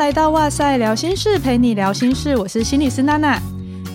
[0.00, 2.34] 来到哇塞聊心事，陪你聊心事。
[2.34, 3.38] 我是心理师娜娜。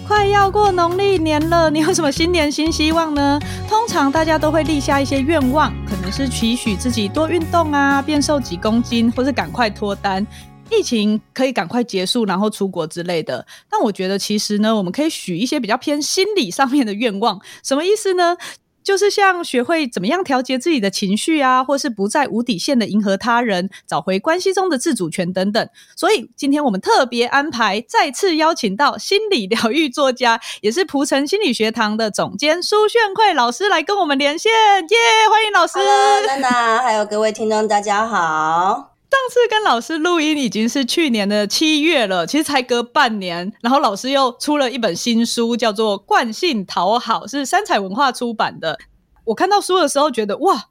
[0.07, 3.39] 快要过农历年了，你有什么新年新希望呢？
[3.67, 10.25] 通常大家都会立下一些愿望，可能是期许自己多运动啊，变瘦几公斤，或是赶快脱单，
[10.69, 13.43] 疫情可以赶快结束，然后出国之类的。
[13.67, 17.41] 但我觉得其实呢，我们可以许一些比较偏心理上面的愿望。
[17.63, 18.37] 什么意思呢？
[18.85, 25.67] 就是像学会怎么样调节自己的情绪啊，或是不再无底线的迎合他人，找回关系中的自主权等等。
[25.97, 34.51] 所以今天我们特别安排，再次邀请到心理疗愈作家，也是蒲城心理学堂的总监苏炫慧老师来跟我们连线。
[34.53, 35.79] 耶、yeah，欢迎老师！
[36.27, 38.94] 娜娜，还有各位听众，大家好。
[39.15, 48.77] 上次跟老师录音已经是去年的七月了，其实才隔半年，然后老师又出了一本新书，叫做《惯性讨好》，是三彩文化出版的。
[49.23, 50.65] 我看到书的时候，觉得哇，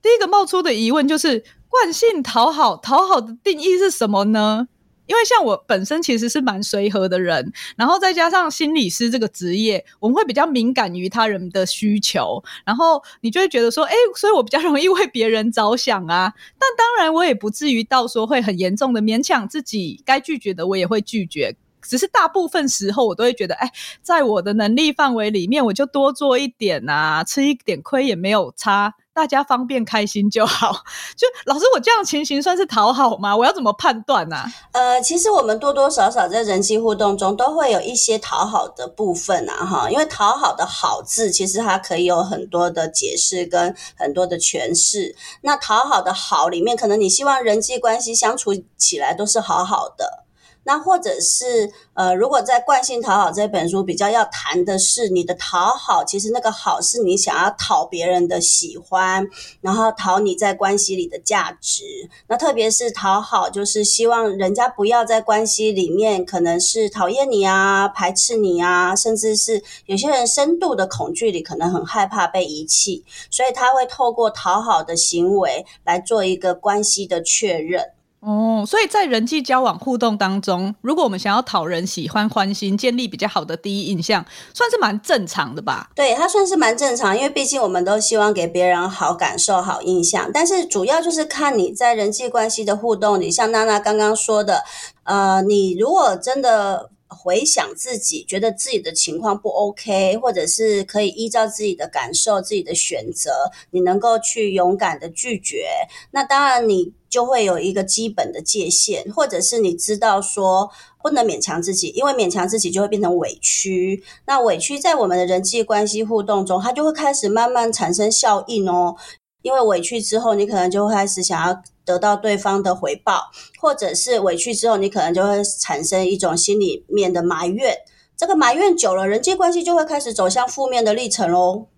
[0.00, 4.68] 第一个冒出的疑问就是惯性讨好，讨好的定义是什么呢？
[5.08, 16.32] 因为像我本身其实是蛮随和的人，然后再加上心理师这个职业，我们会比较敏感于他人的需求，然后你就会觉得说，哎，所以我比较 容易为别人着想啊。
[16.58, 21.56] 但当然，我也不至于到说会很严重的勉强自己，该拒绝的我也会拒绝。
[21.80, 23.70] 只是大部分时候，我都会觉得，哎，
[24.02, 28.92] 在我的能力范围里面，我就多做一点啊，吃一点亏也没有差。
[29.18, 30.70] 大家方便开心就好。
[31.18, 33.36] 就老师，我这样情形算是讨好吗？
[33.36, 34.46] 我要怎么判断呢、啊？
[34.70, 39.90] 呃，其实我们多多少少在人际互动中都会有一些讨好的部分啊，哈。
[39.90, 45.16] 因为讨好的好字，其实它可以有很多的解释跟很多的诠释。
[45.40, 50.27] 那讨好的好里面，可能你希望人际关系相处起来都是好好的。
[50.68, 59.26] 那或者是呃，如果在《惯性讨好》这本书比较要谈的是你的讨好，其实那个好是你想要讨别人的喜欢，
[59.62, 61.84] 然后讨你在关系里的价值。
[62.26, 77.92] 那特别是讨好，就是希望人家不要在关系里面可能是讨厌你啊、排斥你啊，甚至是有些人深度的恐惧里可能很害怕被遗弃，所以他会透过讨好的行为来做一个关系的确认。
[78.20, 85.90] 哦，所以在人际交往互动当中，如果我们想要讨人喜欢、欢心，建立比较好的第一印象，算是蛮正常的吧？
[85.94, 90.30] 对，它算是蛮正常，因为毕竟我们都希望给别人好感受、好印象。
[90.34, 94.64] 但是主要就是看你在人际关系的互动里，像娜娜刚刚说的，
[95.04, 96.90] 呃，你如果真的。
[97.08, 105.66] 回想自己，觉得自己的情况不 OK，或者是可以依照自己的感受、自己的选择，你能够去勇敢的拒绝，
[106.10, 110.70] 那当然你就会有一个基本的界限，或者是你知道说
[111.02, 114.04] 不能勉强自己，因为勉强自己就会变成委屈。
[114.26, 118.94] 那委屈在我们的人际关系互动中，它就会开始慢慢产生效应哦。
[119.40, 127.74] 因为委屈之后，你可能就会开始想要得到对方的回报，或者是委屈之后，你可能就会产生一种心里面的埋怨。
[128.14, 131.68] 这个埋怨久了，人际关系就会开始走向负面的历程喽。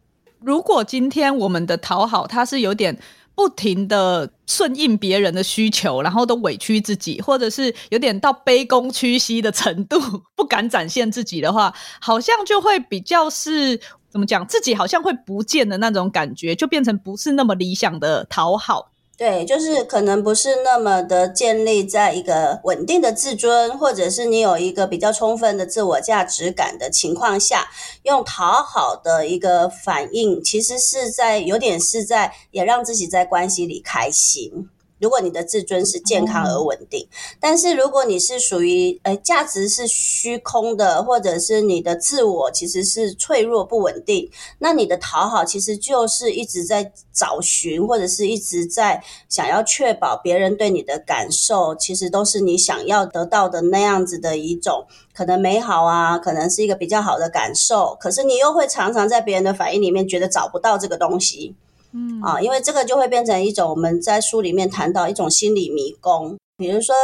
[0.41, 2.99] 如果今天我们的讨好，它是有点
[3.37, 10.01] 不停的顺应别人的需求，然后都委屈自己，或者是有点到卑躬屈膝的程度，
[10.35, 13.81] 不敢展现自己的话，好像就会比较是。
[14.13, 14.45] 怎么讲？
[14.45, 18.91] 自己好像会不见的那种感觉，就变成不是那么理想的讨好。
[19.21, 27.69] 对，就是可能不是那么的建立在一个稳定的自尊，或者是你有一个比较充分的自我价值感的情况下，
[28.05, 34.71] 用讨好的一个反应，其实是在有点是在也让自己在关系里开心。
[35.01, 61.55] 如果你的自尊是健康而稳定，嗯，但是如果你是属于呃价值是虚空的，或者是你的自我其实是脆弱不稳定，那你的讨好其实就是一直在找寻，或者是一直在想要确保别人对你的感受，其实都是你想要得到的那样子的一种可能美好啊，可能是一个比较好的感受，可是你又会常常在别人的反应里面觉得找不到这个东西。
[61.93, 66.37] 嗯啊，因为这个就会变成一种我们在书里面谈到一种心理迷宫。
[66.57, 66.95] 比如说，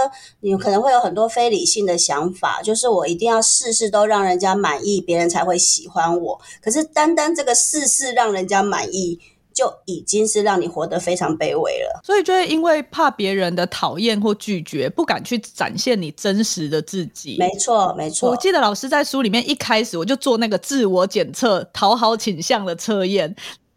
[0.40, 6.38] 你可能会有很多非理性的想法，就是我一定要事事都让人家满意，别人才会喜欢我。
[6.62, 9.18] 可是单单这个事事让人家满意，
[9.54, 12.02] 就已经是让你活得非常卑微了。
[12.04, 17.36] 所以就会因为怕别人的讨厌或拒绝，不敢去展现你真实的自己。
[17.38, 18.28] 没错，没错。
[18.28, 23.34] 我记得老师在书里面一开始我就做那个自我检测讨好倾向的测验。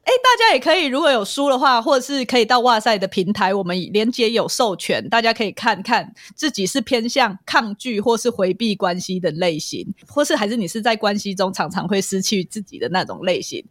[0.10, 13.64] 哎，大家也可以，如果有书的话，或者是可以到哇塞的平台，我们连接有授权，大家可以看看自己是偏向抗拒或是回避关系的类型，或是还是你是在关系中常常会失去自己的那种类型。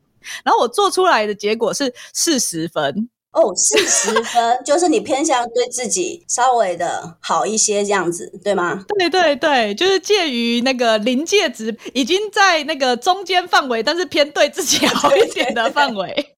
[0.45, 8.85] 然后我做出来的结果是四十分，哦，四十分 就是你偏向对自己稍微的好一些这样子，对吗？
[8.99, 16.07] 对对对，就是介于那个临界值，已经在那个中间范围，但是偏对自己好一点的范围。
[16.09, 16.35] 对对对，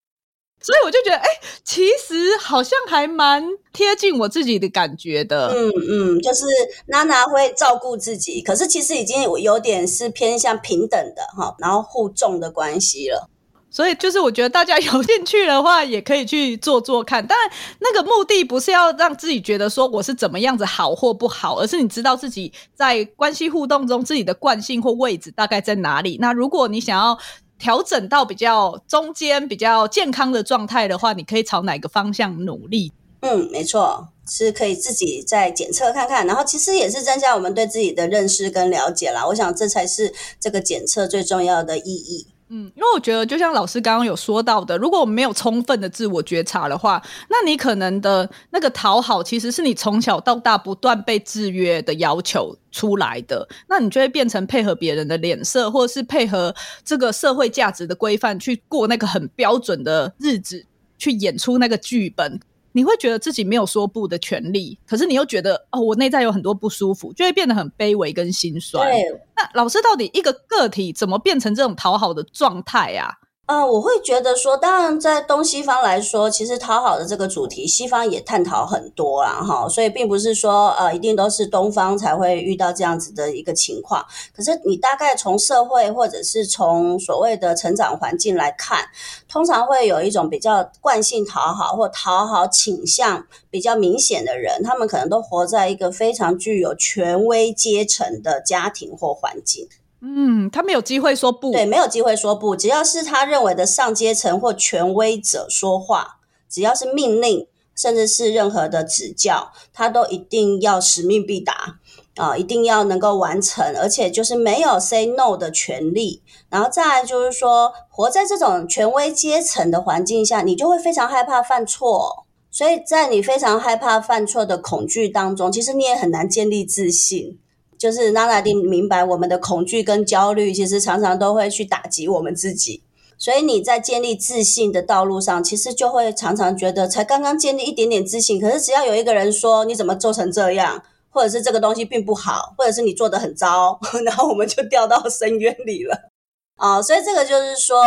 [0.62, 1.28] 所以我就觉得，哎，
[1.64, 3.42] 其实好像还蛮
[3.72, 5.48] 贴近我自己的感觉的。
[5.54, 6.44] 嗯嗯，就是
[6.88, 13.31] 娜娜会照顾自己，可是其实已经有点是偏向平等的哈，然后互重的关系了。
[13.70, 17.25] 所以就是我觉得大家有兴趣的话，也可以去做做看。
[17.25, 26.19] 当然，那个目的不是要让自己觉得说我是怎么样子好或不好，而是你知道自己在关系互动中自己的惯性或位置大概在哪里。
[26.20, 27.17] 那如果你想要
[27.58, 32.93] 调整到比较中间、比较健康的状态的话，你可以朝哪个方向努力？
[33.20, 36.26] 嗯，没错，是可以自己再检测看看。
[36.26, 39.26] 然后其实也是增加我们对自己的认识跟了解啦。
[39.26, 42.26] 我想这才是这个检测最重要的意义。
[42.52, 56.52] 嗯，因为我觉得，就像老师刚刚有说到的，如果我们没有充分的自我觉察的话，那你可能的那个讨好，其实是你从小到大不断被制约的要求出来的，那你就会变成配合别人的脸色，或者是配合
[56.85, 60.67] 这个社会价值的规范去过那个很标准的日子，
[60.99, 62.41] 去演出那个剧本。
[62.72, 68.88] 你会觉得自己没有说不的权利，可是你又觉得哦，我内在有很多不舒服，就会变得很卑微跟心酸。
[68.90, 69.02] 对，
[69.37, 73.12] 那老师到底一个个体怎么变成这种讨好的状态啊？
[73.50, 84.06] 呃，我会觉得说，当然在东西方来说，其实讨好的这个主题，西方也探讨很多啦，哈，所以并不是说呃，一定都是东方才会遇到这样子的一个情况。
[84.32, 88.85] 可是你大概从社会或者是从所谓的成长环境来看，
[89.29, 99.67] 通常会有一种比较惯性讨好或讨好倾向比较明显的人，他们可能都活在一个非常具有权威阶层的家庭或环境。
[100.02, 101.52] 嗯，他没有机会说不。
[101.52, 102.56] 对，没有机会说不。
[102.56, 106.19] 只要是他认为的上阶层或权威者说话，
[106.49, 111.79] 只要是命令，甚至是任何的指教，他都一定要使命必达
[112.17, 116.23] 啊，一定要能够完成，而且就是没有 say no 的权利。
[116.49, 122.25] 然后再来就是说，活在这种权威阶层的环境下，你就会非常害怕犯错。
[122.50, 127.38] 所以在你非常害怕犯错的恐惧当中，其实你也很难建立自信。
[127.81, 132.82] 就是娜娜一定明白，我们的恐惧跟焦虑，其实常常都会去打击我们自己。
[133.17, 146.11] 所以你在建立自信的道路上，其实就会常常觉得，才刚刚建立一点点自信，可是只要有一个人说你怎么做成这样，或者是这个东西并不好，或者是你做得很糟， 然后我们就掉到深渊里了。
[146.56, 147.81] 啊，所以这个就是说。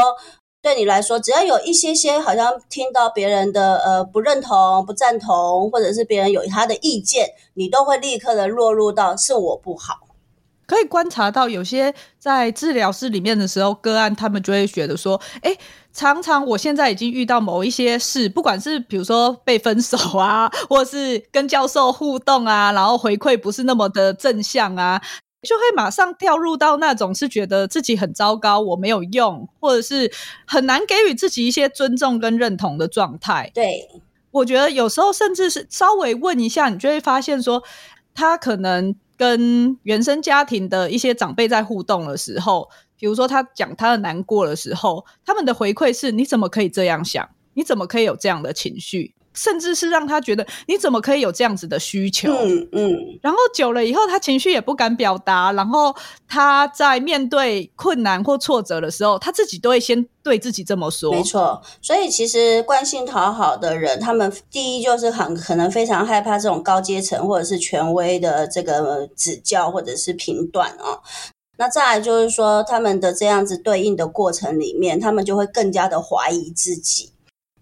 [0.63, 9.95] 对你来说，只要有一些些好像听到别人的呃不认同、不赞同，或者是别人有他的意见，你都会立刻的落入到是我不好。
[10.65, 15.55] 可以观察到，有些在治疗室里面的时候，个案他们就会觉得说，诶，
[15.91, 24.99] 常常我现在已经遇到某一些事，不管是比如说被分手啊，或是跟教授互动啊，然后回馈不是那么的正向啊。
[25.43, 30.11] 就会马上掉入到那种是觉得自己很糟糕，我没有用，或者是
[30.45, 33.51] 很难给予自己一些尊重跟认同的状态。
[33.53, 33.87] 对，
[34.31, 37.61] 我觉得有时候甚至是稍微问一下，你就会发现说，
[38.15, 47.29] 他可能跟原生家庭的一些长辈在互动的时候，比如说他讲他的难过的时候，他们的回馈是：你怎么可以这样想？
[47.55, 49.12] 你怎么可以有这样的情绪？
[49.33, 52.31] 甚至是让他觉得你怎么可以有这样子的需求？
[52.31, 53.19] 嗯嗯。
[53.21, 55.51] 然后久了以后，他情绪也不敢表达。
[55.53, 55.95] 然后
[56.27, 61.11] 他在面对困难或挫折的时候，他自己都会先对自己这么说。
[61.11, 61.61] 没错。
[61.81, 70.99] 所以其实惯性讨好的人，他们第一就是很可能非常害怕这种高阶层或者是权威的这个指教或者是评断啊。
[71.57, 77.11] 那再来就是说，他们的这样子对应的过程里面，他们就会更加的怀疑自己。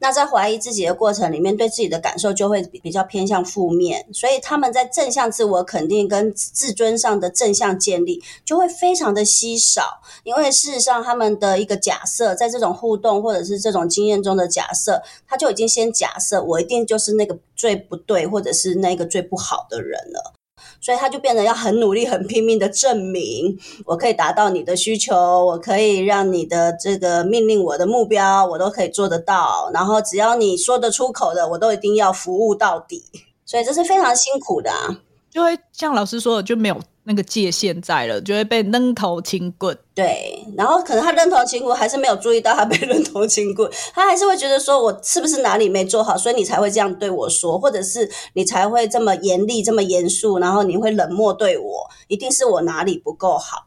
[0.01, 20.33] 那在怀疑自己的过程里面，对自己的感受就会比较偏向负面，所以他们在正向自我肯定跟自尊上的正向建立就会非常的稀少，因为事实上他们的一个假设，在这种互动或者是这种经验中的假设，他就已经先假设我一定就是那个最不对或者是那个最不好的人了。
[20.81, 29.69] 所以他就变得要很努力、很拼命的证明，我可以达到你的需求，我可以让你的这个命令我的目标，我都可以做得到。
[29.73, 33.03] 然后只要你说得出口的，我都一定要服务到底。
[33.45, 34.97] 所以这是非常辛苦的啊，
[35.29, 36.81] 就会像老师说的，就没有。
[37.11, 39.77] 那个界限在了，就会被扔头轻棍。
[39.93, 53.65] 对，然后可能他扔头轻棍，还是没有注意到他被扔头轻棍，他还是会觉得说，我是不是哪里没做好，所以你才会这样对我说，或者是你才会这么严厉、这么严肃，然后你会冷漠对我，一定是我哪里不够好。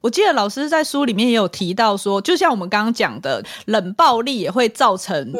[0.00, 5.32] 我记得老师在书里面也有提到说，就像我们刚刚讲的，冷暴力也会造成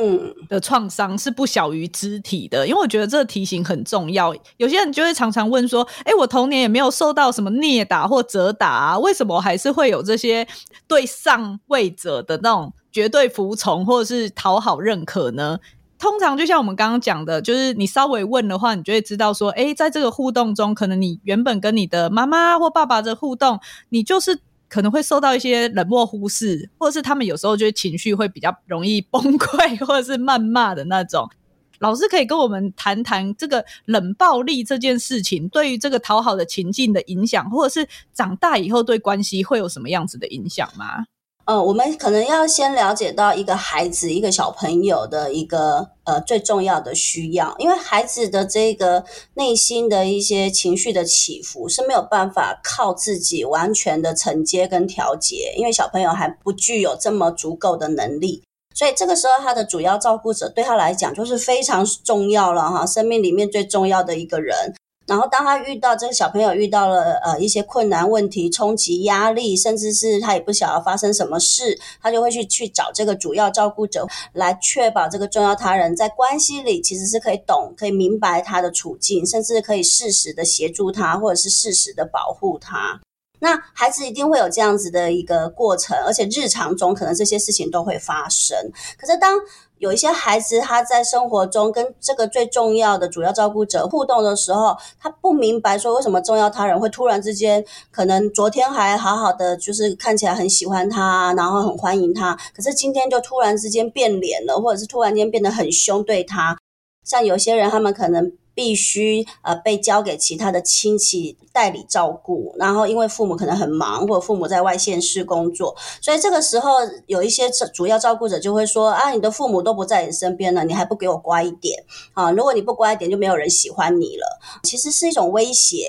[0.49, 2.67] 的创伤是不小于肢体的。
[2.67, 4.35] 因为我觉得这个提醒很重要。
[4.57, 10.47] 有些人就会常常问说：“哎，我童年也没有受到什么虐打或责打啊，为什么我还是会有这些
[10.89, 15.57] 对上位者的那种绝对服从或者是讨好认可呢？”
[15.99, 31.31] 通常就像我们刚刚讲的，就是你稍微问的话，你就会知道说：“哎，在这个互动中，可能你原本跟你的妈妈或爸爸的互动，你就是。”可能会受到一些冷漠忽视，或者是他们有时候就情绪会比较容易崩溃，或者是谩骂的那种。
[31.79, 41.05] 老师可以跟我们谈谈这个冷暴力这件事情对于这个讨好的情境的影响，或者是长大以后对关系会有什么样子的影响吗？
[41.47, 58.43] 呃，我们可能要先了解到一个孩子、一个小朋友的一个呃最重要的需要，因为孩子的这个内心的一些情绪的起伏是没有办法靠自己完全的承接跟调节，因为小朋友还不具有这么足够的能力，
[58.75, 64.75] 所以这个时候他的主要照顾者对他来讲就是非常重要了哈，生命里面最重要的一个人。
[65.07, 83.01] 然后，当他遇到这个小朋友遇到了呃一些困难问题、冲击、压力，甚至是他也不晓得发生什么事，他就会去去找这个主要照顾者来确保这个重要他人在关系里其实是可以懂、可以明白他的处境，甚至可以适时的协助他，或者是适时的保护他。
[83.39, 88.57] 那孩子一定会有这样子的一个过程，而且日常中可能这些事情都会发生。
[88.99, 89.39] 可是当
[89.79, 106.57] 有一些孩子他在生活中跟这个最重要的主要照顾者互动的时候，他不明白说为什么重要他人会突然之间，可能昨天还好好的，就是看起来很喜欢他，然后很欢迎他，可是今天就突然之间变脸了，或者是突然间变得很凶对他。
[107.05, 108.33] 像有些人，他们可能。
[108.57, 116.71] 必须呃被交给其他的亲戚代理照顾，然后因为父母可能很忙，或者父母在外县市工作，所以这个时候
[117.07, 121.85] 有一些主要照顾者就会说啊，你的父母都不在你身边了，你还不给我乖一点
[122.15, 122.31] 啊？
[122.31, 124.41] 如果你不乖一点，就没有人喜欢你了。
[124.63, 125.87] 其实是一种威胁，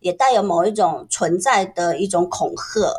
[0.00, 2.92] 也带有某一种存在的一种恐吓。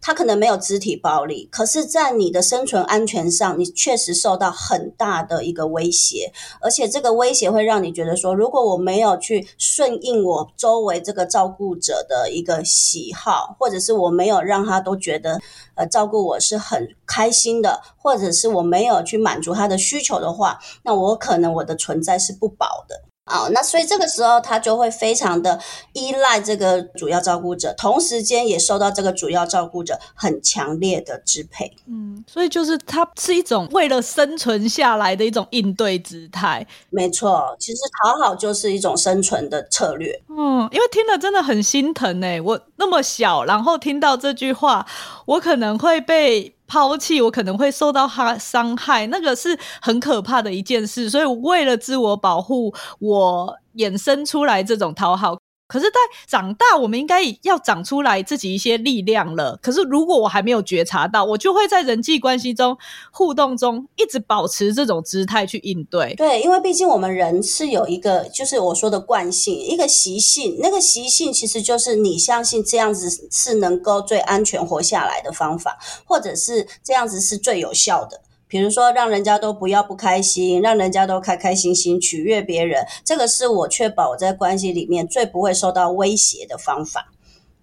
[0.00, 15.40] 他可能没有肢体暴力，可是，在你的生存安全上，你确实受到很大的一个威胁，而且这个威胁会让你觉得说，如果我没有去顺应我周围这个照顾者的一个喜好，或者是我没有让他都觉得，
[15.74, 23.09] 呃，照顾我是很开心的，或者是我没有去满足他的需求的话，那我可能我的存在是不保的。
[23.30, 25.58] 啊、哦，那所以这个时候他就会非常的
[25.92, 31.72] 依赖这个主要照顾者，同时间也受到这个主要照顾者很强烈的支配。
[31.86, 36.66] 嗯，所以就是他是一种为了生存下来的一种应对姿态。
[36.90, 40.20] 没错，其实讨好就是一种生存的策略。
[40.28, 44.84] 嗯，因为听了真的很心疼哎，我那么小，然后听到这句话，
[45.26, 46.52] 我可能会被。
[46.70, 51.10] 抛弃，我可能会受到他伤害，那个是很可怕的一件事。
[51.10, 55.36] 所以，为了自我保护，我衍生出来这种讨好。
[55.70, 59.56] 可是，在长大，我们应该要长出来自己一些力量了。
[59.62, 62.76] 可是，如果我还没有觉察到，我就会在人际关系中、
[63.12, 66.12] 互动中一直保持这种姿态去应对。
[66.16, 70.56] 对，因为毕竟我们人是有一个，就是我说的惯性，一个习性。
[70.58, 78.20] 那个习性其实就是你相信这样子是能够最安全活下来的方法，或者是这样子是最有效的。
[78.50, 87.12] 比如说，让人家都不要不开心，让人家都开开心心，取悦别人，这个是我确保我在关系里面最不会受到威胁的方法。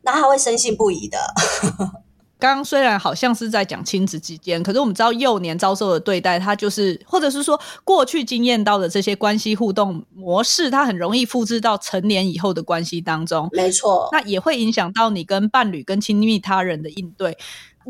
[0.03, 1.19] 那他会深信不疑的。
[2.39, 13.49] 刚刚虽然好像是在讲亲子之间，可是我们知道幼年遭受的对待，他就是或者是说过去经验到的这些关系互动模式，它很容易复制到成年以后的关系当中。
[13.51, 17.35] 没错，那也会影响到你跟伴侣、跟亲密他人的应对。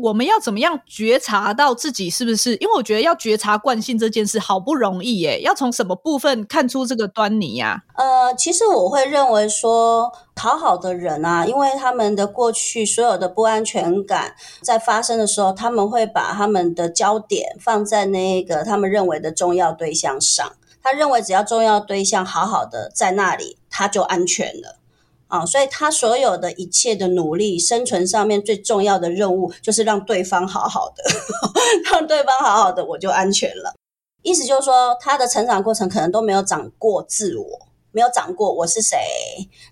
[0.00, 2.54] 我们要怎么样觉察到自己是不是？
[2.56, 7.82] 因为我觉得要觉察惯性这件事好不容易耶，要从什么部分看出这个端倪呀？
[7.96, 20.52] 呃，其实我会认为说，讨好的人啊，因为他们的过去所有的不安全感在发生的时候，他们会把他们的焦点放在那个他们认为的重要对象上。
[20.80, 24.77] 他认为只要重要对象好好的在那里，他就安全了。
[25.28, 31.02] 啊，所以他所有的一切的努力，生存上面最重要的任务就是让对方好好的，
[31.92, 33.74] 让对方好好的，我就安全了。
[34.22, 38.98] 意思就是说，他的成长过程可能都没有长过自我，没有长过我是谁，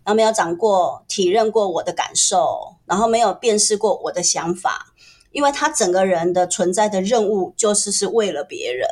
[0.04, 4.94] 然后没有长过体认过我的感受，然后没有辨识过我的想法，
[5.32, 8.86] 因为他整个人的存在的任务就是是为了别人。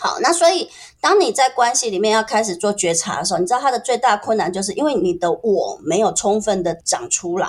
[0.00, 0.66] 好，那所以
[0.98, 7.48] 当你在关系里面要开始做觉察的时候，你知道他的最大困难就是因为你的我没有充分的长出来，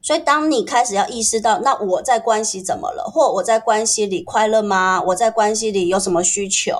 [0.00, 5.02] 所以，当你开始要意识到，那我在关系怎么了，或我在关系里快乐吗？
[5.08, 6.78] 我在关系里有什么需求？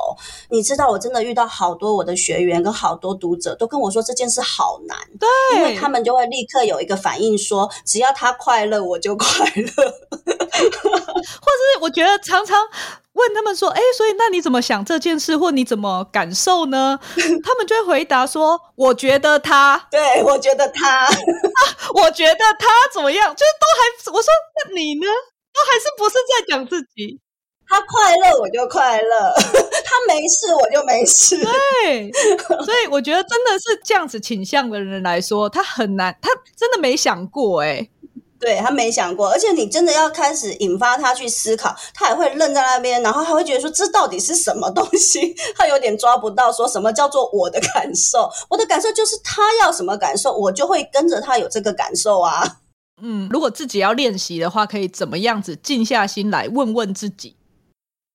[0.50, 9.84] 你知道，我真的遇到好多我的学员跟好多读者都跟我说这件事好难，对，因为他们就会立刻有一个反应说，只要他快乐，我就快乐，
[10.14, 12.56] 或者是我觉得常常。
[13.18, 16.98] 问他们说：“哎，所以那你怎么想这件事，或你怎么感受呢？”
[17.44, 21.12] 他们就会回答说：“我觉得他，对，我觉得他， 啊，
[21.94, 23.34] 我觉得他怎么样？
[23.34, 24.16] 就是都还……
[24.16, 25.06] 我说那你呢？
[25.52, 27.20] 都还是不是在讲自己？
[27.70, 29.34] 他快乐我就快乐，
[29.84, 31.37] 他没事我就没事。
[31.37, 32.10] 对，
[32.64, 37.87] 所以我觉得真的是这样子倾向的人来说，他很难，他真的没想过哎。”
[38.40, 45.35] 对，他没想过，而且你真的要开始引发他去思考，他也会愣在那边，然后他会觉得说，这到底是什么东西？
[45.57, 48.30] 他有点抓不到，说什么叫做我的感受？
[48.49, 52.59] 我的感受就是他要什么感受，我就会跟着他有这个感受啊。
[53.02, 57.38] 嗯，如果自己要练习的话，可以怎么样子静下心来问问自己？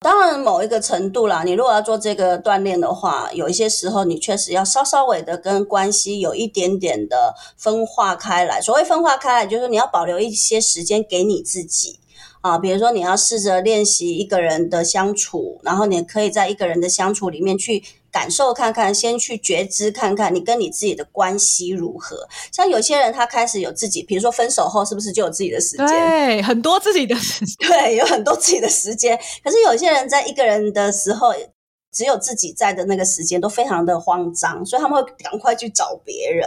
[0.03, 8.59] 当然，某一个程度啦，你如果要做这个锻炼的话，有一些时候你确实要稍稍微的跟关系有一点点的分化开来。
[8.59, 11.99] 所谓分化开来，就是你要保留一些时间给你自己
[12.41, 12.57] 啊。
[12.57, 17.81] 比如说，你要试着练习一个人的相处，然后你可以在一个人的相处里面去。
[18.13, 22.25] 感受看看，先去觉知看看，你跟你自己的关系如何？
[22.51, 25.87] 像有些人，他开始有自己，比如说分手后，是不是就有自己的时间？
[25.87, 29.19] 对，很多自己的时间， 对，有很多自己的时间。
[29.43, 31.33] 可是有些人在一个人的时候。
[31.93, 36.45] 只有自己在的那个时间都非常的慌张，所以他们会赶快去找别人。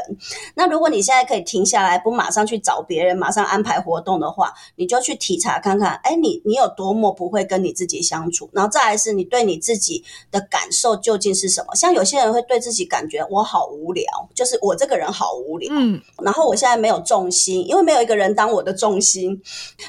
[0.56, 11.74] 那如果你现在可以停下来，不马上去找别人，马上安排活动的话，你就去体察看看，哎，你你有多么不会跟你自己相处，然后再来是你对你自己的感受究竟是什么？
[11.76, 19.40] 像有些人会对自己感觉我好无聊，就是我这个人好无聊，嗯，然后我现在没有重心，因为没有一个人当我的重心，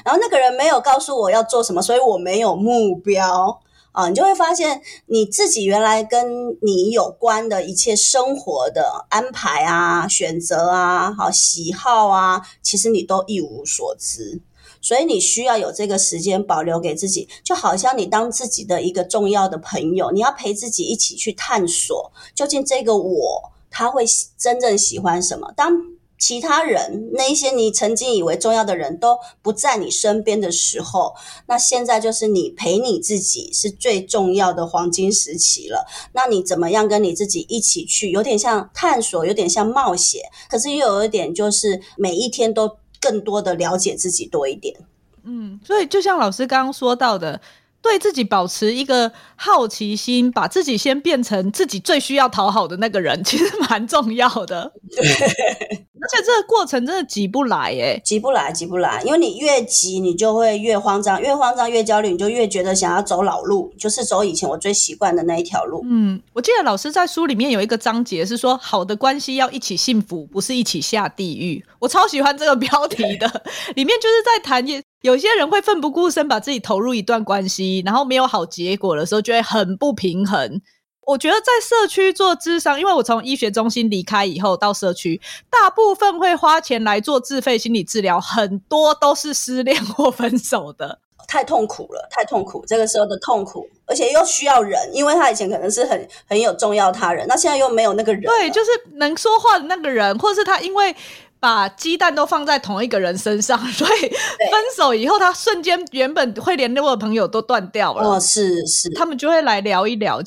[0.04, 3.60] 然后那个人没有告诉我要做什么，所以我没有目标。
[3.98, 14.40] 啊，你就会发现你自己原来跟你有关的一切生活的安排啊、选择啊、好喜好啊，其实你都一无所知。
[14.80, 24.04] 所以你需要有这个时间保留给自己，就好像你当自己的一个重要的朋友，你要陪自己一起去探索，究竟这个我他会
[24.38, 25.52] 真正喜欢什么。
[25.56, 25.72] 当
[26.18, 31.14] 其他人，那一些你曾经以为重要的人都不在你身边的时候，
[31.46, 35.86] 那现在就是你陪你自己是最重要的黄金时期了。
[36.12, 38.10] 那你怎么样跟你自己一起去？
[38.10, 44.76] 有点像探索，有点像冒险，可是又有一点就是每一天都更多的了解自己多一点。
[45.24, 47.40] 嗯，所以就像老师刚刚说到的。
[47.80, 54.72] 对自己保持一个好奇心，把自己先变成自己最需要讨好的那个人，其实蛮重要的。
[54.90, 55.86] 对。
[56.00, 65.82] 而且这个过程真的急不来耶，急不来，急不来，因为你越急，你就会越慌张，越慌张越焦虑，你就越觉得想要走老路，就是走以前我最习惯的那一条路。
[65.84, 71.64] 嗯，我记得老师在书里面有一个章节是说，好的关系要一起幸福，不是一起下地狱。
[71.78, 73.26] 我超喜欢这个标题的，
[73.74, 74.64] 里面就是在谈
[75.02, 80.60] 有些人会奋不顾身把自己投入一段关系，然后没有好结果的时候，就会很不平衡。
[81.08, 85.18] 我觉得在社区做智商，因为我从医学中心离开以后到社区，
[85.48, 100.94] 大部分会花钱来做自费心理治疗，很多都是失恋或分手的，太痛苦了，太痛苦，这个时候的痛苦，而且又需要人，因为他以前可能是很很有重要他人，那现在又没有那个人，对，就是能说话的那个人，或是他因为。
[101.40, 108.02] 把鸡蛋都放在同一个人身上，所以分手以后，他瞬间原本会联络的朋友都断掉了。
[108.02, 110.20] 哦，是是，他们就会来聊一聊，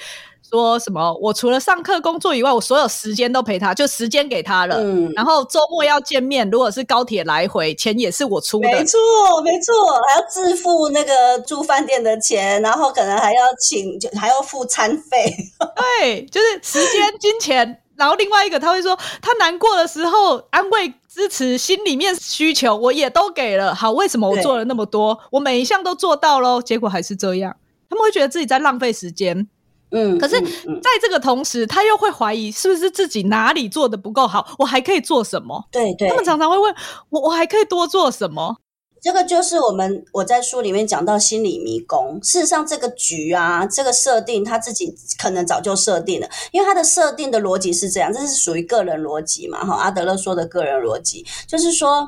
[0.52, 4.76] 说什么我除了上课工作以外，我所有时间都陪他，就时间给他了。
[4.78, 8.68] 嗯，然后周末要见面，如果是高铁来回，钱也是我出的。
[8.68, 9.00] 没错，
[9.44, 9.74] 没错，
[10.08, 15.34] 还要自付那个住饭店的钱，然后可能还要请，就还要付餐费。
[16.02, 17.82] 对，就是时间、金钱。
[17.96, 20.94] 然后另外一个他会说，他难过的时候安慰。
[21.14, 23.76] 支持心里面需求，我也都给了。
[23.76, 27.54] 好，为什么我做了那么多，我每一项都做到咯，结果还是这样，
[27.90, 29.46] 他们会觉得自己在浪费时间。
[29.92, 35.66] 嗯，可是在这个同时，他又会怀疑是不是自己哪里做的不够好，我还可以做什么？
[35.72, 36.76] 对对，他们常常会问
[37.10, 38.58] 我，我还可以多做什么？
[39.02, 42.20] 这个就是我们我在书里面讲到心理迷宫。
[42.22, 49.66] 事实上，这个局啊，这个设定他自己可能早就设定了，因为他的设定的逻辑是这样，这是属于个人逻辑嘛。
[49.66, 52.08] 哈，阿德勒说的个人逻辑，就是说，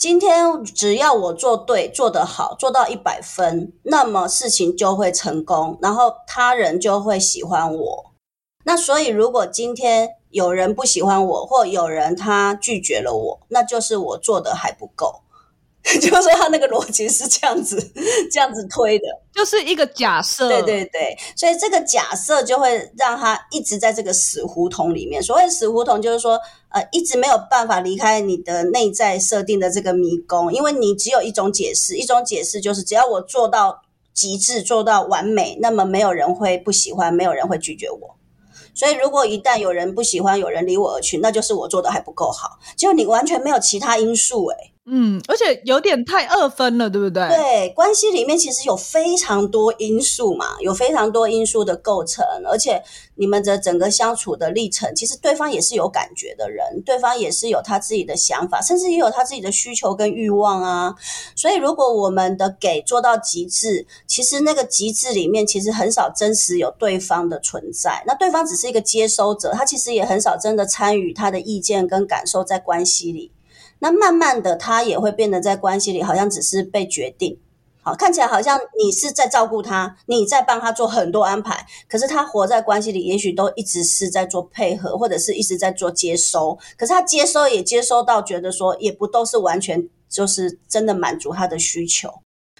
[0.00, 8.06] 今天只要我做对、做得好、做到一百分，那么事情就会成功，然后他人就会喜欢我。
[8.64, 15.20] 那所以，如果今天有人不喜欢我，或有人他拒绝了我，那就是我做的还不够。
[16.00, 17.80] 就是说他那个逻辑是这样子
[18.30, 20.46] 这样子推的，就是一个假设。
[20.48, 25.22] 对对对，所以这个假设就会让他一直在这个死胡同里面。
[25.22, 26.38] 所谓死胡同，就是说
[26.68, 33.80] 呃，一直没有办法离开你的内在设定的这个迷宫，因为你只有一种解释，一种解释就是只要我做到
[34.12, 38.16] 极致，做到完美，那么没有人会不喜欢，没有人会拒绝我。
[38.74, 42.58] 所以，如果一旦有人不喜欢，有人离我而去，那就是我做的还不够好。
[42.76, 44.69] 就你完全没有其他因素，诶。
[44.86, 47.28] 嗯，而且有点太二分了，对不对？
[47.28, 52.82] 对，关系里面其实有非常多因素嘛，有非常多因素的构成，而且
[53.14, 60.94] 你们的整个相处的历程，其实对方也是有感觉的人，对方也是有他自己的想法，甚至也有他自己的需求跟欲望啊。
[61.36, 73.30] 所以，如果我们的给做到极致，其实那个极致里面其实很少真实有对方的存在，那对方只是一个接收者，他其实也很少真的参与他的意见跟感受在关系里。
[73.80, 77.38] 那慢慢的，他也会变得在关系里好像只是被决定，
[77.82, 92.08] 好，看起来好像你是在照顾他，你在帮他做很多安排，可是他活在关系里，也许都一直是在做配合，或者是一直在做接收，可是他接收也接收到，觉得说也不都是完全就是真的满足他的需求，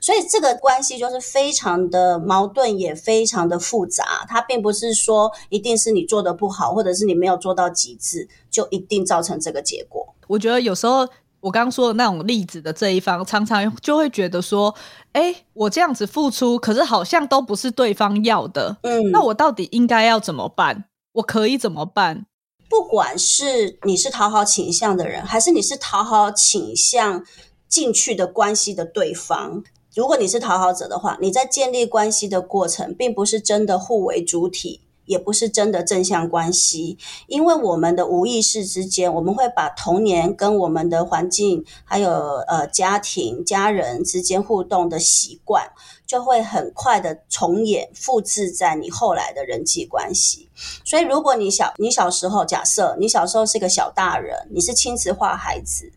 [0.00, 4.24] 所以这个关系就是非常的矛盾，也非常的复杂。
[4.28, 10.14] 它并不是说一定是你做的不好，或者是你没有做到极致，就一定造成这个结果。
[10.26, 11.06] 我觉得有时候
[11.40, 14.74] 我刚刚说的那种例子的这一方，常常就会觉得说
[15.12, 18.76] ：“哎，我这样子付出，可是好像都不是对方要的。
[18.82, 20.84] 嗯，那我到底应该要怎么办？
[21.12, 22.26] 我可以怎么办？
[22.68, 27.24] 不管是你是讨好倾向的人，还是你是讨好倾向
[27.68, 42.12] 进去的关系的对方，如果你是讨好者的话，你在建立关系的过程，并不是真的互为主体。”也不是真的正向关系，因为我们的无意识之间，我们会把童年跟我们的环境，还有
[42.46, 45.68] 呃家庭、家人之间互动的习惯，
[46.06, 50.48] 就会很快的重演、复制在你后来的人际关系。
[50.84, 55.90] 所以，如果你小你小时候，假设你小时候是个小大人，你是亲子化孩子。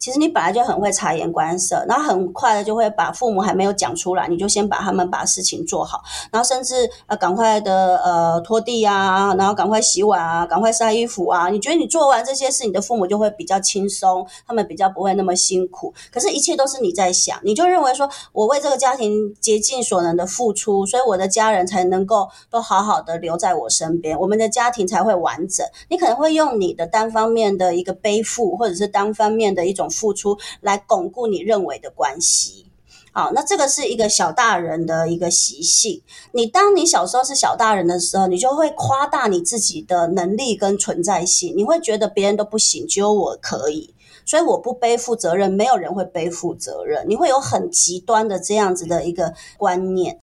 [0.00, 6.00] 其实你本来就很会察言观色，然后很快的就会把父母还没有讲出来，你就先把他们把事情做好，
[6.32, 11.50] 然后甚至呃赶快的呃拖地啊，然后赶快洗碗啊，赶快晒衣服啊。
[11.50, 15.92] 你觉得你做完这些事，你的父母就会比较轻松，他们比较不会那么辛苦。
[16.10, 25.66] 可是，一切都是你在想，你就认为说我为这个家庭竭尽所能的付出，所以我的家人才能够都好好的留在我身边，我们的家庭才会完整。
[25.90, 29.89] 你可能会用你的单方面的一个背负，或者是单方面的一种。
[29.90, 32.66] 付出来巩固你认为的关系，
[33.12, 36.00] 好，那这个是一个小大人的一个习性。
[36.32, 43.92] 你当你小时候是小大人的时候，你就会夸大你自己的能力跟存在性，你会觉得别人都不行，只有我可以，
[44.24, 47.04] 所以我不背负责任，没有人会背负责任。
[47.08, 50.20] 你会有很极端的这样子的一个观念。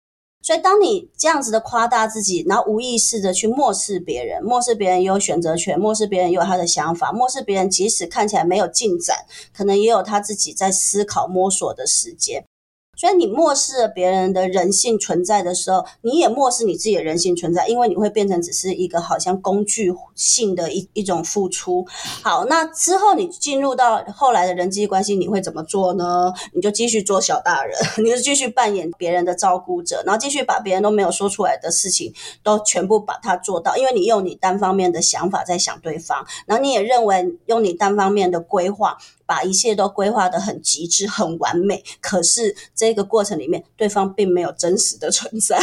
[0.47, 9.17] 所以，当你这样子的夸大自己，然后无意识的去漠视别人，漠视别人也有选择权，漠视别人也有他的想法，漠视别人即使看起来没有进展，
[9.53, 12.45] 可能也有他自己在思考摸索的时间。
[12.97, 21.87] 所以你漠视了别人的人性存在的时候，你也漠视你自己的人性存在，因为你会变成只是一个好像工具性的一一种付出。
[22.23, 26.33] 好，那之后你进入到后来的人际关系，你会怎么做呢？
[26.55, 38.97] 你就继续做小大人， 你就继续扮演别人的照顾者，然后继续把别人都没有说出来的事情都全部把它做到，因为你用你单方面的想法在想对方，然后你也认为用你单方面的规划。
[39.29, 45.57] 把一切都规划得很极致、很完美，可是这个过程里面，对方并没有真实的存在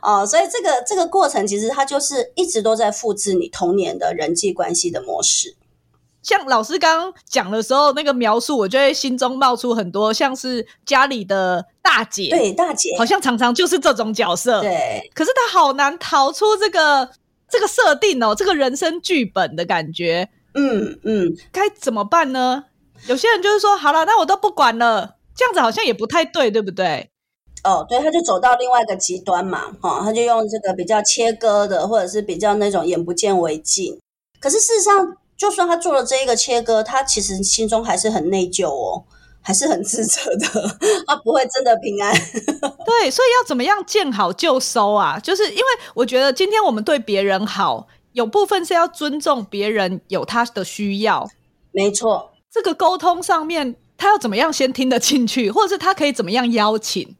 [0.00, 5.56] 啊、 哦，所以这个这个过程其实它就是一直都在复制你童年的人际关系的模式。
[6.22, 15.10] 像老师刚刚讲的时候，那个描述，我就会心中冒出很多，像是家里的大姐，对，大姐，好像常常就是这种角色，对。
[15.14, 17.08] 可是她好难逃出这个
[17.48, 22.64] 这个设定哦，这个人生剧本的感觉，嗯嗯，该怎么办呢？
[23.06, 27.08] 有些人就是说，好了，那我都不管了，这样子好像也不太对，对不对？
[27.62, 33.96] 哦，对，他就走到另外一个极端嘛，哈、哦，他就用这个比较切割的，或者是比较那种眼不见为净。
[34.40, 39.04] 可是事实上，就算他做了这一个切割，他其实心中还是很内疚哦，
[39.40, 42.12] 还是很自责的， 他不会真的平安。
[42.84, 45.20] 对，所以要怎么样见好就收啊？
[45.20, 51.28] 就是因为我觉得今天我们对别人好，有部分是要尊重别人有他的需要，
[51.70, 52.32] 没错。
[52.50, 57.16] 这个沟通上面，他要怎么样先听得进去，或者是他可以怎么样邀请？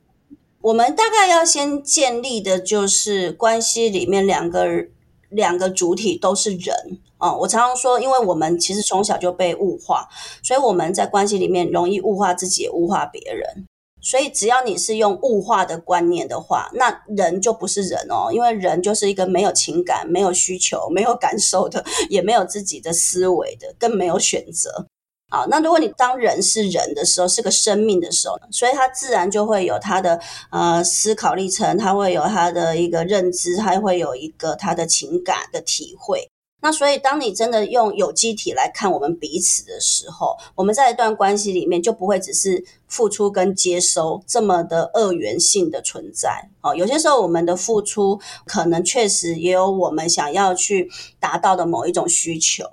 [0.61, 4.87] 我们大概要先建立的就是关系里面两个
[5.29, 7.38] 两个主体都是人啊、嗯。
[7.41, 10.09] 我常常说，因为我们其实从小就被物化，
[10.43, 13.67] 所以我们在关系里面容易物化自己，物化别人。
[14.01, 24.87] 所以只要你是用物化的观念的话，那人就不是人哦，因为人就是一个没有情感、没有需求、没有感受的，也没有自己的思维的，更没有选择。
[25.31, 30.19] 好，那如果你当人是人的时候，是个生命的时候，所以他自然就会有他的
[30.51, 36.31] 呃思考历程，他会有他的一个认知，他会有一个他的情感的体会。
[36.61, 46.49] 那所以，当你真的用有机体来看我们彼此的时候，我们在一段关系里面就不会只是付出跟接收这么的二元性的存在。
[46.62, 52.64] 哦，有些时候我们的付出可能确实也有我们想要去达到的某一种需求。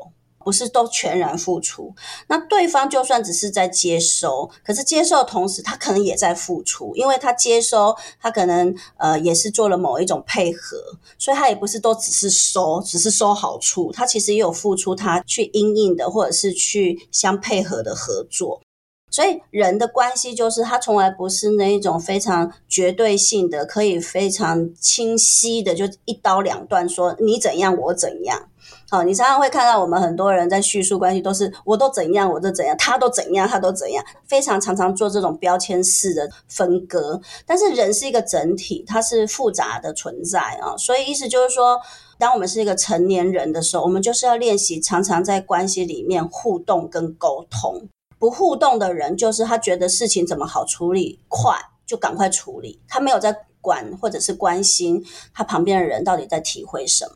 [0.45, 1.91] 不是都全然付出，
[2.27, 10.77] 那对方就算只是在接收，可是接受的同时，他可能也在付出，因为他接收，他可能呃也是做了某一种配合，
[11.17, 18.61] 所以他也不是都只是收，只是收好处，他其实也有付出，他去因应的，或者是去相配合的合作。
[19.09, 28.49] 所以人的关系就是，他从来不是那一种非常绝对性的，可以非常清晰的就一刀两断说你怎样我怎样。
[28.89, 37.19] 好，你常常会看到我们很多人在叙述关系，都是我都怎样，我都怎样，他都怎样，他都怎样，非常常常做这种标签式的分割。
[37.45, 41.79] 但是人是一个整体，它是复杂的存在啊，所以意思就是说，
[42.17, 47.89] 当我们是一个成年人的时候，我们就是要练习常常在关系里面互动跟沟通。
[48.17, 51.53] 不互动的人，就是他觉得事情怎么好处理，快
[51.85, 57.11] 就赶快处理，他没有在管或者是关心他旁边的人到底在体会什么。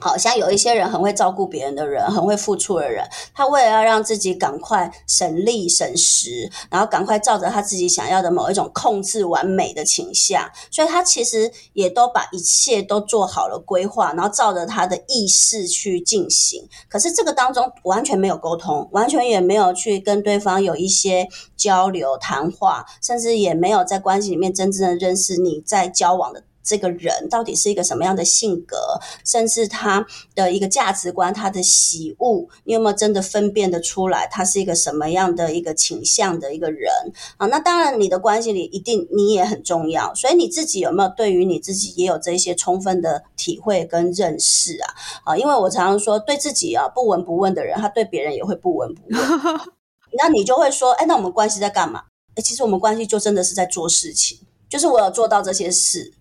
[0.00, 16.68] 好像有一些人很会照顾别人的人，很会付出的人，他为了要让自己赶快省力省时，然后赶快照着他自己想要的某一种控制完美的倾向，所以他其实也都把一切都做好了规划，然后照着他的意识去进行。
[16.88, 26.44] 可是这个当中完全没有沟通，完全也没有去跟对方有一些交流谈话，甚至也没有在关系里面真正的认识你在交往的。
[26.68, 28.76] 这个人到底是一个什么样的性格，
[29.24, 34.28] 甚至他的一个价值观、他的喜恶，你有没有真的分辨得出来？
[34.30, 36.92] 他是一个什么样的一个倾向的一个人
[37.38, 37.46] 啊？
[37.46, 44.94] 那当然，你的关系里一定你也很重要，所以你自己有没有对于你自己也有这些充分的体会跟认识啊？
[45.24, 49.18] 啊，因为我常常说，对自己啊不闻不问的人，他对别人也会不闻不问。
[50.18, 52.02] 那你就会说，哎，那我们关系在干嘛？
[52.34, 56.12] 哎，其实我们关系就真的是在做事情，就是我有做到这些事。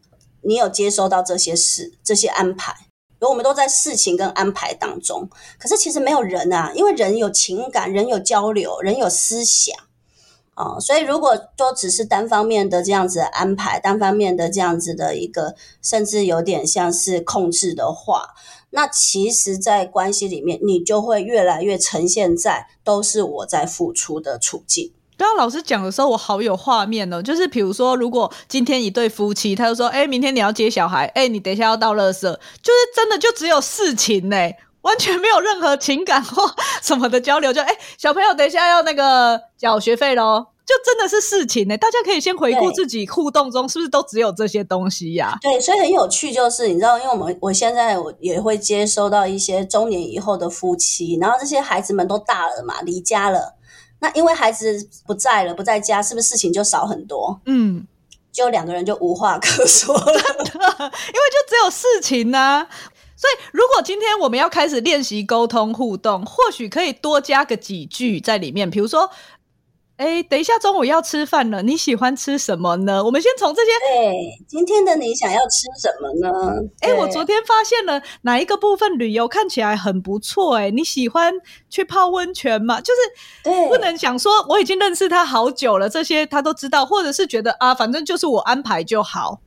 [0.48, 2.74] 你有接收到这些事、这些安排，
[3.20, 5.30] 而我们都在事情跟安排当中。
[5.60, 9.76] 可是其实没有人啊，因为人有情感，人有交流，人有思想
[10.54, 10.80] 啊、哦。
[10.80, 18.34] 所以如果都只是单方面的这样子安排，单方面的这样子的一个，甚至有点像是控制的话，
[18.70, 24.94] 那其实，在关系里面，你就会越来越呈现在都是我在付出的处境。
[25.18, 27.20] 刚刚老师讲的时候，我好有画面哦。
[27.22, 32.22] 就是比如说，如果今天一对夫妻，他就说：“哎，明天你要接小孩，哎，你等一下要倒垃圾。”
[32.62, 34.38] 就是真的就只有事情呢，
[34.82, 36.44] 完全没有任何情感或
[36.84, 37.52] 什么的交流。
[37.52, 41.76] 就哎，小朋友等一下要那个缴学费咯，就真的是事情呢。
[41.78, 45.36] 大家可以先回顾自己互动中是不是都只有这些东西呀？
[45.42, 53.56] 对，所以很有趣，就是你知道，因为我们我现在我也会接收到一些中年以后的夫妻，然后这些孩子们都大了嘛，离家了。
[54.00, 57.40] 那因为孩子不在了，不在家，是不是事情就少很多？
[57.46, 57.86] 嗯，
[58.32, 62.68] 就两个人就无话可说了， 真的，因为就只有事情呢、啊。
[63.16, 69.10] 所以，如果今天我们要开始练习沟通互动，或许可以多加个几句在里面，比如说。
[69.98, 73.04] 哎，等一下，中午要吃饭了，你喜欢吃什么呢？
[73.04, 73.72] 我们先从这些。
[73.96, 74.14] 哎，
[74.48, 76.62] 今天的你想要吃什么呢？
[76.82, 80.58] 哎，我昨天发现了哪一个部分旅游看起来很不错？
[80.58, 81.34] 哎，你喜欢
[81.68, 82.80] 去泡温泉吗？
[82.80, 83.00] 就是，
[83.44, 89.40] 对，不能想说我已经认识他好久了，这些他都知道，或者是觉得啊，反正就是我安排就好。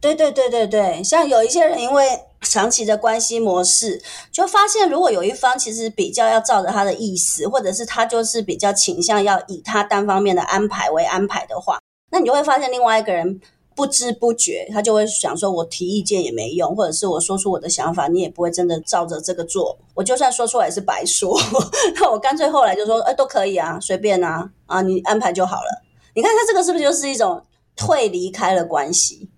[0.00, 2.20] 对对对对对，像有一些人因为。
[2.42, 11.80] 长期的关系模式，就发现如果有一方其实比较要照着他的意思，或者是他就是比较倾向要以他单方面的安排为安排的话，
[12.12, 13.40] 那你就会发现另外一个人
[13.74, 19.76] 不知不觉他就会想说：“我提意见也没用，或者是我说出我的想法，你也不会真的照着这个做。
[19.94, 21.36] 我就算说出来也是白说。
[21.98, 25.82] 那我干脆后来就说：哎，都可以啊，随便啊，啊，你安排就好了。
[26.14, 27.42] 你看他这个是不是就是一种
[27.74, 29.28] 退离开了关系？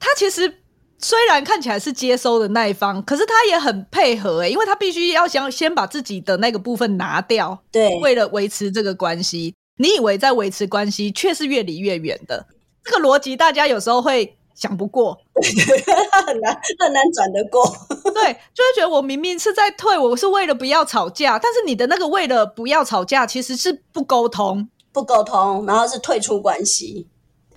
[0.00, 0.60] 他其实。
[1.00, 9.54] 虽然看起来是接收的那一方，可是他也很配合哎、欸，因为他必须要想先把自己的那个部分拿掉，对，为了维持这个关系。
[9.76, 12.44] 你以为在维持关系，却是越离越远的。
[12.82, 15.16] 这个逻辑大家有时候会想不过，
[16.26, 17.64] 很难很难转得过。
[18.12, 27.06] 对，就会觉得我明明是在退，我是为了不要吵架，但是你的那个为了不要吵架，其实是不沟通，不沟通，然后是退出关系。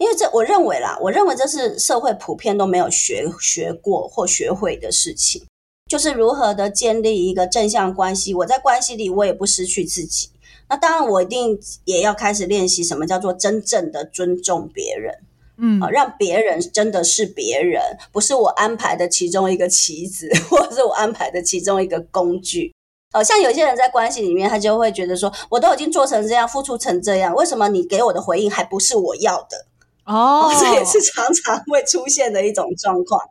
[0.02, 5.44] 因为这，我认为啦，我认为这是社会普遍都没有学学过或学会的事情，
[5.88, 8.34] 就是如何的建立一个正向关系。
[8.34, 10.30] 我在关系里，我也不失去自己。
[10.68, 15.14] 那当然，我一定也要开始练习什么叫做真正的尊重别人。
[15.60, 17.80] 嗯，啊，让别人真的是别人，
[18.12, 22.74] 不是我安排的其中一个棋子， 或者是我安排的其中一个工具。
[23.14, 29.68] 好像有些人在关系里面，他就会觉得说，我都已经做成这样，付出成这样，为什么你给我的回应还不是我要的？
[30.12, 33.21] 哦，哦，这也是常常会出现的一种状况。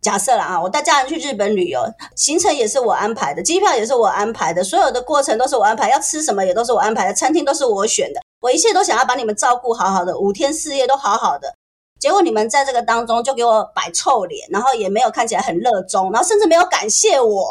[0.00, 1.80] 假设了啊，我带家人去日本旅游，
[2.14, 11.52] 行程也是我安排的，机票也是我安排的，所有的过程都是我安排，要吃什么也都是我安排的，餐厅都是我选的，我一切都想要把你们照顾好好的，五天四夜都好好的。
[11.98, 17.50] 结果你们在这个当中就给我摆臭脸，然后也没有看起来很热衷，然后甚至没有感谢我，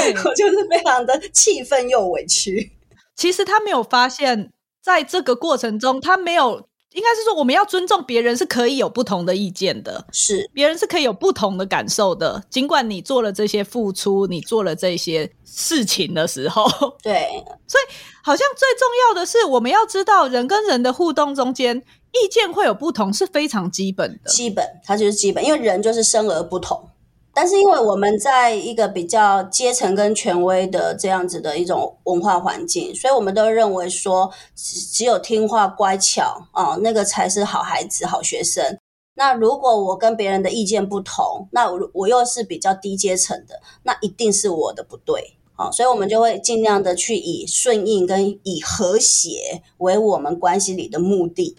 [0.00, 2.70] 对 我就是非常的气愤又委屈。
[3.16, 4.52] 其实他没有发现，
[4.84, 6.68] 在这个过程中，他没有。
[6.96, 12.42] 应该是说，我们要尊重别人，是可以有不同的意见的，是别人是可以有不同的感受的。
[12.48, 16.64] 尽管你做了这些付出，你做了这些事情的时候，
[17.02, 17.28] 对，
[17.68, 24.30] 所以好像最重要的是，我们要知道人跟人的互动中间，意见会有不同，是非常基本的。
[24.30, 26.88] 基本，它就是基本，因为人就是生而不同。
[27.38, 38.78] 但是，因为我们在一个比较阶层跟权威的这样子的一种文化环境，所以我们都认为说，只有听话乖巧啊，那个才是好孩子、好学生。
[39.16, 45.70] 那如果我跟别人的意见不同，那我我又是比较低阶层的，那一定是我的不对啊。
[45.70, 51.54] 所以我们就会尽量的去以顺应跟以和谐为我们关系里的目的。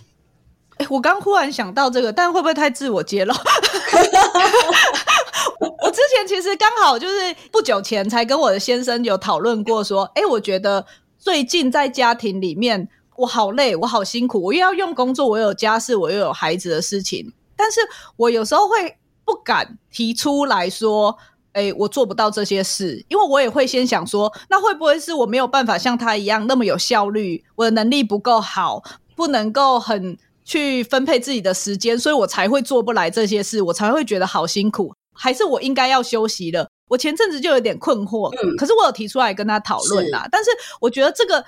[0.89, 3.35] 我刚忽然想到这个，但会不会太自我揭露？
[6.25, 10.85] 其实刚好就是不久前才跟我的先生有讨论过，说，哎，我觉得
[11.17, 17.81] 最近在家庭里面，我好累，我好辛苦，我又要用工作，我有家事，我又有孩子的事情，但是
[18.15, 21.17] 我有时候会不敢提出来说，
[21.53, 28.81] 哎，我做不到这些事，因为我也会先想说，那会不会是我没有办法像他一样那么有效率，我的能力不够好，
[29.15, 34.93] 不能够很去分配自己的时间，所以我才会做不来这些事，我才会觉得好辛苦。
[35.17, 36.67] 还是我应该要休息了？
[36.87, 40.23] 我前阵子就有点困惑，嗯，可是我有提出来跟他讨论啦。
[40.23, 40.49] 是但是
[40.79, 41.43] 我觉得这个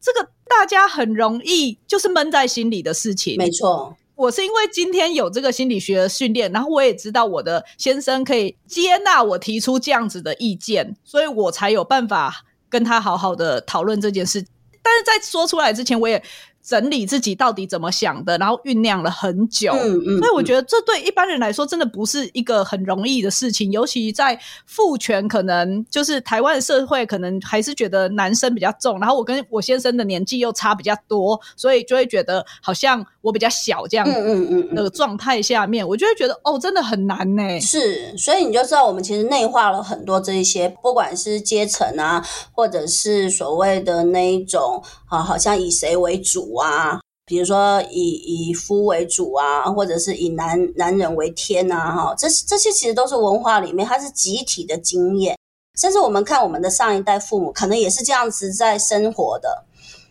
[0.00, 3.36] 这个大家很容易就是闷在心里的事情。
[3.36, 14.44] 没错，我是因为今天有这个心理学的训练，然后我也知道我的先生可以接纳我提出这样子的意见，所以我才有办法跟他好好的讨论这件事。
[14.82, 16.20] 但是在说出来之前，我也。
[16.62, 34.14] 整理自己到底怎么想的，然后酝酿了很久，嗯嗯，所以我觉得这对一般人来说真的不是一个很容易的事情，尤其在父权，可能就是台湾的社会，可能还是觉得男生比较重，然后我跟我先生的年纪又差比较多，所以就会觉得好像我比较小这样，嗯
[34.50, 37.60] 嗯嗯，的状态下面，我就会觉得哦，真的很难呢。
[37.60, 46.49] 是，所以你就知道我们其实内化了很多这一些，不管是阶层啊，或者是所谓的那一种啊，好像以谁为主。
[46.56, 55.36] 啊，比如说以以夫为主啊，或者是以男男人为天啊，哈，这这些其实都是文化里面，它是集体的经验。
[55.80, 59.64] 甚至我们看我们的上一代父母，可能也是这样子在生活的。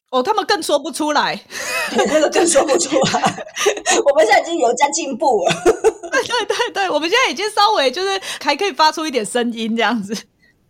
[0.10, 1.39] 哦，他们更说不出来，
[1.95, 3.45] 那个更说不出来。
[4.10, 5.54] 我们现在已经有在进步了。
[6.10, 10.15] 对对对，我们现在已经稍微就是还可以发出一点声音这样子。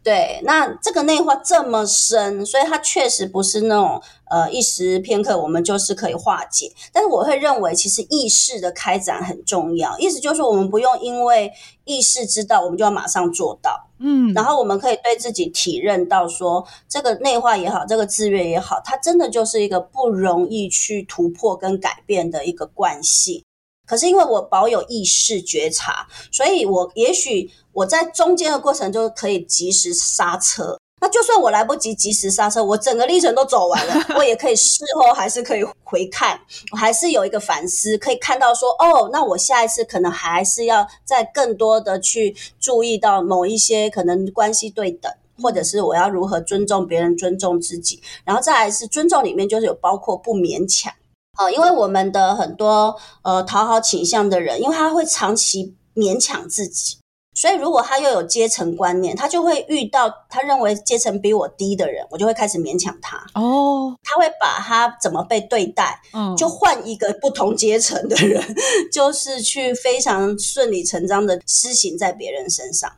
[0.02, 6.72] 对，那这个内化这么深，所以它确实不是那种呃一时片刻我们就是可以化解。
[6.94, 10.00] 但是我会认为，其实意识的开展很重要。
[10.00, 11.52] 意思就是我们不用因为
[11.84, 13.88] 意识知道，我们就要马上做到。
[14.00, 23.44] 嗯，然后我们可以对自己体认到说，这个内化也好，这个自愿也好，它真的就是一个不容易去突破跟改变的一个惯性。
[23.90, 27.50] 可是因为我保有意识觉察，所以我也许。
[27.72, 36.42] 我在中间的过程就可以及时刹车，那就算我来不及及时刹车，我整个历程都走完了， 我也可以事后还是可以回看，
[36.74, 45.10] 我还是有一个反思，可以看到说，哦，那我下一次可能还是要再更多的去注意到某一些可能关系对等，
[45.42, 50.92] 或者是我要如何尊重别人、尊重自己，然后再来是尊重里面就是有包括不勉强，
[51.40, 56.98] 好，因为我们的很多呃讨好倾向的人，因为他会长期勉强自己。
[57.34, 63.16] 所以如果他又有阶层观念，他就会遇到他认为阶层比我低的人，我就会开始勉强他。
[63.36, 68.44] 哦，他会把他怎么被对待，嗯，就换一个不同阶层的人，
[68.92, 72.92] 就是去非常顺理成章的施行在别人身上。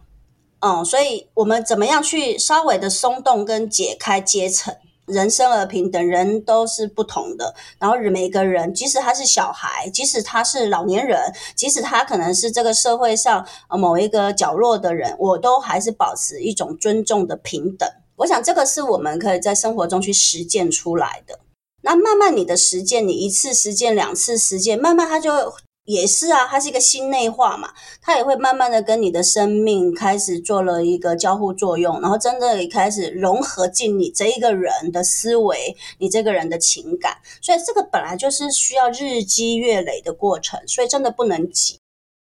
[0.62, 4.76] 嗯，所以我们怎么样去稍微的松动跟解开阶层？
[5.12, 7.53] 人生而平等，人都是不同的。
[7.78, 11.20] 然后每个人，即使他是小孩，即使他是老年人，
[11.55, 17.88] 即使他可能是这个社会上某一个角落的人，我都还是保持一种尊重的平等。
[18.16, 21.39] 我想这个是我们可以在生活中去实践出来的。
[21.84, 25.32] 那慢慢你的实践，你一次实践，两次实践，慢慢他就。
[25.92, 27.70] 也是啊，它是一个心内化嘛，
[28.02, 41.78] 它也会慢慢的跟你的生命开始做了一个交互作用，然后真的也开始融合进你这一个人的思维，你这个人的情感，所以这个本来就是需要日积月累的过程，所以真的不能急。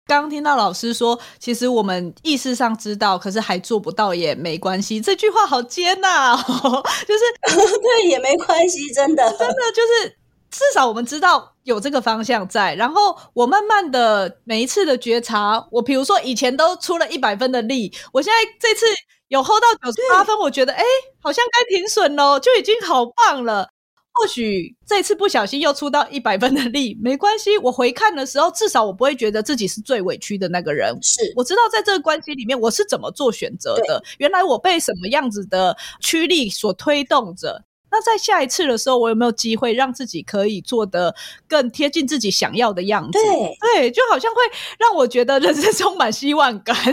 [0.06, 7.24] 刚刚听到老师说，其实我们意识上知道，可是还做不到也没关系，这句话好接纳哦， 就是
[7.82, 10.17] 对也没关系，真的真的就是。
[10.50, 18.86] 至少我们知道有这个方向在，然后我慢慢的每一次的觉察，我比如说以前都出了一百分的力，我现在这次
[19.28, 20.82] 有 hold 到九十八分，我觉得哎，
[21.20, 23.68] 好像该停损喽，就已经好棒了。
[24.14, 30.92] 或许这次不小心又出到一百分的力，没关系，我回看的时候，至少我不会觉得自己是最委屈的那个人。
[31.00, 37.62] 是，我知道在这个关系里面我是怎么做选择的，原来我被什么样子的驱力所推动着。
[37.90, 41.14] 那在下一次的时候，我有没有机会让自己可以做得
[41.48, 43.18] 更贴近自己想要的样子？
[43.18, 44.40] 对对，就好像会
[44.78, 46.76] 让我觉得人生充满希望感。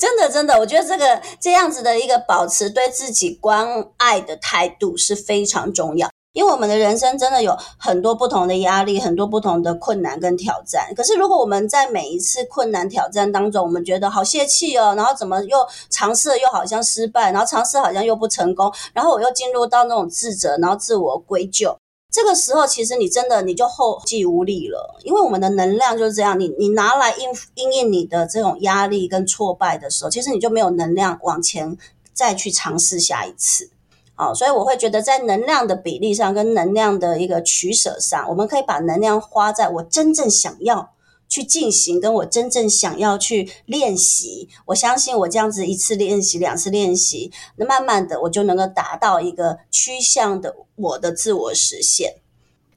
[0.00, 6.10] 真的，真的，我觉得这个这样子的一个保持对自己关爱的态度是非常重要。
[6.32, 10.92] 因为我们的人生真的有很多不同的压力，很多不同的困难跟挑战。
[10.96, 15.58] 可是，如果我们在每一次困难挑战当中，我们觉得好泄气哦，然后怎么又
[15.90, 21.76] 尝试了又好像失败，然后尝试好像又不成功，然后我又进入到那种自责，然后自我归咎。
[22.10, 31.76] 这个时候，其实你真的你就后继无力了，因为我们的能量就是这样，你你拿来应应应你的这种压力跟挫败的时候，其实你就没有能量往前
[32.14, 33.68] 再去尝试下一次。
[34.14, 40.90] 好，所以我会觉得，在能量的比例上，跟能量的一个取舍上，我们可以把能量花在我真正想要
[41.28, 44.48] 去进行，跟我真正想要去练习。
[44.66, 52.16] 我相信，我这样子一次练习、两次练习，那慢慢的，我就能够达到一个趋向的我的自我实现。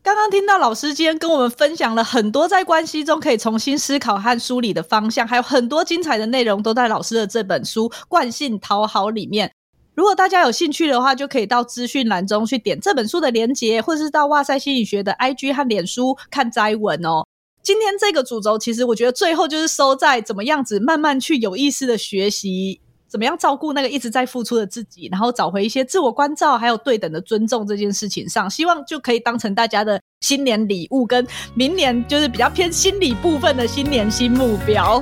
[0.01, 9.51] 刚刚听到老师今天跟我们分享了很多在关系中可以重新思考和梳理的方向，还有很多精彩的内容都在老师的这本书《惯性讨好》里面。
[9.95, 17.25] 如果大家有兴趣的话，就可以到资讯栏中去点这本书的连结，或者是到哇塞心理学的 IG 和脸书看摘文哦。
[17.63, 35.01] 今天这个主轴，其实我觉得最后就是收在怎么样子慢慢去有意识的学习，怎么样照顾那个一直在付出的自己，然后找回一些自我关照，还有对等的尊重这件事情上，希望就可以当成大家的新年礼物，跟明年就是比较偏心理部分的新年新目标。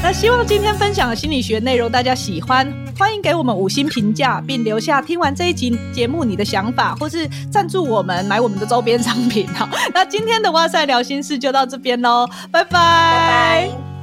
[0.00, 9.46] 那希望今天分享的心理学内容大家喜欢，欢迎给我们五星评价，并留下听完这一集节目你的想法，或是赞助我们买我们的周边商品。
[9.48, 13.97] 好，那今天的哇塞聊心事就到这边喽，拜拜。